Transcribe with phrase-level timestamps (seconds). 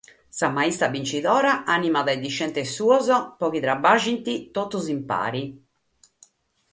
[0.35, 3.07] Sa maistra binchidora ànimat sos dischentes suos
[3.37, 5.43] pro chi traballent totus in pare.